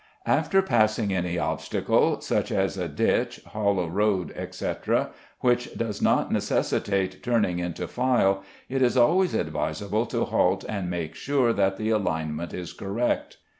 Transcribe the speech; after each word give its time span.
After 0.25 0.63
passing 0.63 1.13
any 1.13 1.37
obstacle, 1.37 2.21
such 2.21 2.51
as 2.51 2.75
a 2.75 2.87
ditch, 2.87 3.39
hollow 3.45 3.87
road, 3.87 4.33
etc., 4.35 5.11
which 5.41 5.75
does 5.77 6.01
not 6.01 6.31
necessitate 6.31 7.21
turning 7.21 7.59
into 7.59 7.87
file, 7.87 8.41
it 8.67 8.81
is 8.81 8.97
always 8.97 9.35
advisable 9.35 10.07
to 10.07 10.25
halt 10.25 10.65
and 10.67 10.89
make 10.89 11.13
sure 11.13 11.53
that 11.53 11.77
the 11.77 11.91
alignment 11.91 12.51
is 12.51 12.73
correct. 12.73 13.37